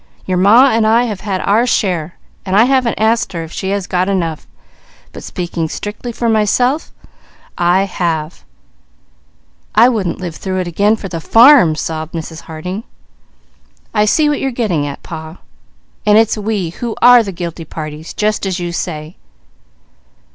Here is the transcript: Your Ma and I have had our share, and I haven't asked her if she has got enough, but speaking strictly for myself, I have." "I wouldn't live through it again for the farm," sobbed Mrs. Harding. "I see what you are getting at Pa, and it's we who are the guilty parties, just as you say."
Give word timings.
Your 0.25 0.39
Ma 0.39 0.71
and 0.71 0.87
I 0.87 1.03
have 1.03 1.21
had 1.21 1.41
our 1.41 1.67
share, 1.67 2.15
and 2.43 2.55
I 2.55 2.63
haven't 2.63 2.99
asked 2.99 3.33
her 3.33 3.43
if 3.43 3.51
she 3.51 3.69
has 3.69 3.85
got 3.85 4.09
enough, 4.09 4.47
but 5.11 5.23
speaking 5.23 5.69
strictly 5.69 6.11
for 6.11 6.27
myself, 6.27 6.91
I 7.55 7.83
have." 7.83 8.43
"I 9.75 9.89
wouldn't 9.89 10.19
live 10.19 10.35
through 10.35 10.59
it 10.61 10.65
again 10.67 10.95
for 10.95 11.07
the 11.07 11.21
farm," 11.21 11.75
sobbed 11.75 12.15
Mrs. 12.15 12.41
Harding. 12.49 12.83
"I 13.93 14.05
see 14.05 14.27
what 14.27 14.39
you 14.39 14.47
are 14.47 14.51
getting 14.51 14.87
at 14.87 15.03
Pa, 15.03 15.37
and 16.03 16.17
it's 16.17 16.35
we 16.35 16.69
who 16.71 16.95
are 16.99 17.21
the 17.21 17.31
guilty 17.31 17.63
parties, 17.63 18.15
just 18.15 18.47
as 18.47 18.57
you 18.59 18.71
say." 18.71 19.17